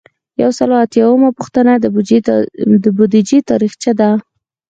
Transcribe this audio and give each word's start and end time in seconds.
یو 0.41 0.51
سل 0.57 0.69
او 0.75 0.79
اتیایمه 0.85 1.29
پوښتنه 1.37 1.73
د 2.83 2.85
بودیجې 2.97 3.39
تاریخچه 3.49 3.91
ده. 3.99 4.09